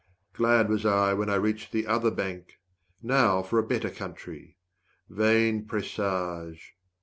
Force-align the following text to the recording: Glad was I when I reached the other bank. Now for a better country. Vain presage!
Glad 0.33 0.67
was 0.67 0.83
I 0.83 1.13
when 1.13 1.29
I 1.29 1.35
reached 1.35 1.71
the 1.71 1.85
other 1.85 2.09
bank. 2.09 2.57
Now 3.03 3.43
for 3.43 3.59
a 3.59 3.63
better 3.67 3.91
country. 3.91 4.57
Vain 5.09 5.65
presage! 5.67 6.75